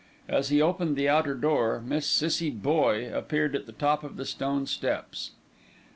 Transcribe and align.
As 0.27 0.49
he 0.49 0.63
opened 0.63 0.95
the 0.95 1.07
outer 1.07 1.35
door, 1.35 1.79
Miss 1.85 2.07
Cissie 2.07 2.49
Boye 2.49 3.07
appeared 3.13 3.55
at 3.55 3.67
the 3.67 3.71
top 3.71 4.03
of 4.03 4.17
the 4.17 4.25
stone 4.25 4.65
steps. 4.65 5.33